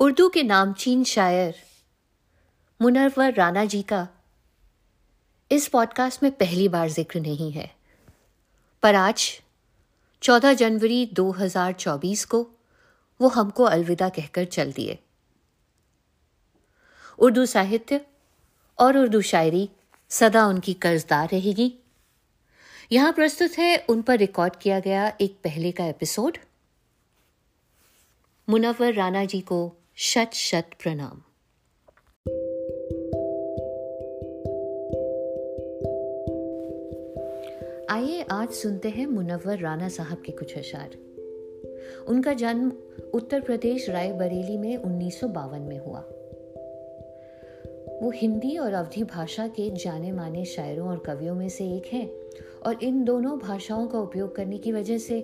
उर्दू 0.00 0.28
के 0.28 0.42
नामचीन 0.42 1.04
शायर। 1.04 1.54
मुनव्वर 2.82 3.34
राना 3.34 3.64
जी 3.64 3.82
का 3.82 4.08
इस 5.50 5.68
पॉडकास्ट 5.68 6.22
में 6.22 6.32
पहली 6.32 6.68
बार 6.68 6.88
ज़िक्र 6.88 7.20
नहीं 7.20 7.52
है। 7.52 7.76
पर 8.82 8.94
आज 8.94 9.42
14 10.22 10.54
जनवरी 10.54 11.06
2024 11.06 12.24
को 12.24 12.50
वो 13.20 13.28
हमको 13.28 13.64
अलविदा 13.64 14.08
कहकर 14.08 14.44
चल 14.44 14.72
दिए। 14.72 14.98
उर्दू 17.18 17.46
साहित्य 17.46 18.06
और 18.78 18.96
उर्दू 18.96 19.20
शायरी 19.20 19.70
सदा 20.08 20.46
उनकी 20.46 20.74
कर्जदार 20.74 21.28
रहेगी। 21.28 21.78
यहाँ 22.92 23.12
प्रस्तुत 23.12 23.58
है, 23.58 23.76
उन 23.76 24.02
पर 24.02 24.18
रिकॉर्ड 24.18 24.56
किया 24.56 24.80
गया 24.80 25.16
एक 25.20 25.40
पहले 25.44 25.72
का 25.72 25.84
एपिसोड 25.84 26.38
मुनव्वर 28.48 28.94
राणा 28.94 29.24
जी 29.24 29.40
को 29.40 29.76
शत 29.98 30.30
शत 30.32 30.64
प्रणाम 30.82 31.22
आइए 37.90 38.24
आज 38.30 38.50
सुनते 38.50 38.88
हैं 38.88 39.06
मुनव्वर 39.06 39.58
राणा 39.58 39.88
साहब 39.88 40.22
के 40.26 40.32
कुछ 40.32 40.58
अशार। 40.58 40.90
उनका 42.08 42.32
जन्म 42.32 42.72
उत्तर 43.14 43.40
प्रदेश 43.40 43.90
रायबरेली 43.90 44.58
में 44.58 44.76
उन्नीस 44.76 45.20
सौ 45.20 45.28
बावन 45.28 45.60
में 45.60 45.78
हुआ। 45.78 46.00
वो 48.02 48.10
हिंदी 48.10 48.58
और 48.58 48.72
अवधि 48.72 49.04
भाषा 49.04 49.48
के 49.48 49.70
जाने 49.70 50.12
माने 50.12 50.44
शायरों 50.44 50.88
और 50.88 50.98
कवियों 50.98 51.34
में 51.34 51.48
से 51.48 51.64
एक 51.64 51.86
हैं 51.86 52.10
और 52.66 52.82
इन 52.82 53.04
दोनों 53.04 53.38
भाषाओं 53.38 53.86
का 53.86 53.98
उपयोग 53.98 54.36
करने 54.36 54.58
की 54.58 54.72
वजह 54.72 54.98
से 54.98 55.20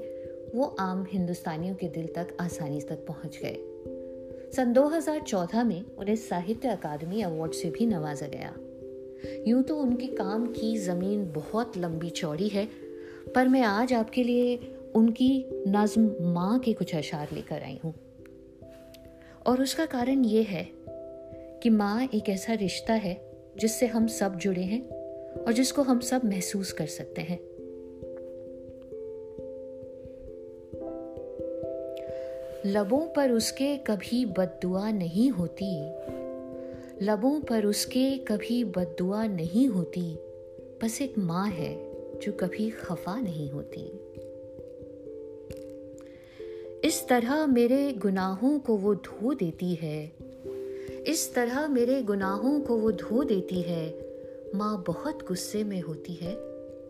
वो 0.55 0.77
आम 0.81 1.07
हिंदुस्तानियों 1.13 1.75
के 1.75 1.89
दिल 1.89 2.07
तक 2.07 2.37
आसानी 2.41 2.81
तक 2.81 3.07
पहुँच 3.07 3.39
गए। 3.43 3.69
सन 4.57 4.73
2014 4.73 5.65
में 5.65 5.85
उन्हें 5.99 6.17
साहित्य 6.17 6.69
अकादमी 6.69 7.23
अवार्ड 7.23 7.53
से 7.53 7.71
भी 7.71 7.87
नवाजा 7.87 8.27
गया। 8.27 8.55
यूँ 9.49 9.63
तो 9.63 9.77
उनके 9.77 10.07
काम 10.07 10.47
की 10.47 10.79
ज़मीन 10.79 11.33
बहुत 11.33 11.77
लंबी 11.77 12.11
चौड़ी 12.11 12.49
है, 12.49 12.69
पर 13.35 13.49
मैं 13.49 13.63
आज 13.63 13.93
आपके 13.93 14.25
लिए 14.25 14.77
उनकी 14.95 15.47
नज्म 15.69 16.17
माँ 16.21 16.59
के 16.59 16.73
कुछ 16.73 16.95
अशार 16.95 17.29
लेकर 17.33 17.63
आई 17.63 17.81
हूँ। 17.85 17.95
और 19.47 19.63
उसका 19.63 19.87
कारण 19.87 20.25
ये 20.25 20.43
है 20.43 20.69
कि 21.63 21.71
माँ 21.71 22.09
एक 22.15 22.29
ऐसा 22.29 22.53
रिश्ता 22.53 22.93
है 22.93 23.33
जिससे 23.59 23.87
हम 23.87 24.07
सब 24.07 24.37
जुड़े 24.37 24.63
हैं 24.63 24.83
और 25.45 25.53
जिसको 25.53 25.83
हम 25.83 26.01
सब 26.01 26.25
महसूस 26.25 26.73
कर 26.73 26.87
सकते 26.87 27.23
हैं। 27.23 27.39
लबों 32.67 33.07
पर 33.07 33.31
उसके 33.31 33.77
कभी 33.77 34.25
बददुआ 34.25 34.91
नहीं 34.91 35.31
होती। 35.31 35.83
लबों 37.05 37.41
पर 37.41 37.67
उसके 37.67 38.19
कभी 38.19 38.65
बददुआ 38.65 39.27
नहीं 39.27 39.69
होती। 39.69 40.17
बस 40.83 41.03
एक 41.03 41.19
माँ 41.19 41.49
है 41.49 41.93
जो 42.19 42.33
कभी 42.33 42.71
खफा 42.71 43.21
नहीं 43.21 43.51
होती। 43.51 43.87
इस 46.89 47.09
तरह 47.09 47.47
मेरे 47.47 47.93
गुनाहों 47.93 48.59
को 48.59 48.77
वो 48.77 48.95
धो 48.95 49.35
देती 49.35 49.75
है। 49.75 50.13
इस 51.07 51.35
तरह 51.35 51.69
मेरे 51.69 52.03
गुनाहों 52.03 52.61
को 52.61 52.77
वो 52.77 52.93
धो 52.93 53.25
देती 53.25 53.63
है। 53.63 53.99
माँ 54.55 54.85
बहुत 54.87 55.29
गुस्से 55.29 55.65
में 55.65 55.81
होती 55.81 56.13
है 56.13 56.35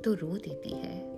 तो 0.00 0.14
रो 0.14 0.36
देती 0.36 0.70
है। 0.70 1.11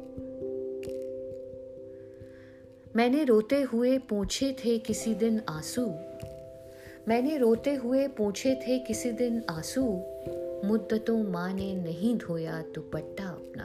मैंने 2.96 3.24
रोते 3.24 3.62
हुए 3.62 3.98
पूछे 3.98 4.56
थे 4.64 4.78
किसी 4.78 5.14
दिन 5.14 5.42
आँसू। 5.48 5.86
मैंने 7.08 7.36
रोते 7.36 7.74
हुए 7.74 8.08
पूछे 8.08 8.54
थे 8.54 8.78
किसी 8.78 9.12
दिन 9.12 9.42
आँसू। 9.50 9.82
मुद्दतों 10.64 11.24
माँ 11.24 11.52
ने 11.52 11.74
नहीं 11.74 12.18
धोया 12.18 12.62
दुपट्टा 12.74 13.24
अपना। 13.24 13.64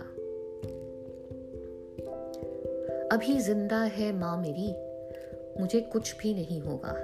अभी 3.16 3.40
ज़िंदा 3.40 3.82
है 3.82 4.20
माँ 4.20 4.38
मेरी, 4.38 4.74
मुझे 5.62 5.82
कुछ 5.82 6.18
भी 6.18 6.34
नहीं 6.34 6.62
होगा। 6.62 6.96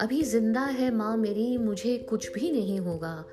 अभी 0.00 0.22
ज़िंदा 0.22 0.64
है 0.64 0.90
माँ 0.90 1.16
मेरी, 1.16 1.58
मुझे 1.58 1.98
कुछ 1.98 2.32
भी 2.32 2.52
नहीं 2.52 2.78
होगा। 2.78 3.24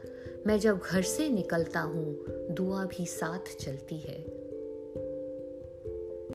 मैं 0.47 0.59
जब 0.59 0.79
घर 0.79 1.01
से 1.01 1.29
निकलता 1.29 1.79
हूँ, 1.79 2.25
दुआ 2.51 2.85
भी 2.85 3.05
साथ 3.05 3.65
चलती 3.65 3.97
है। 3.97 4.38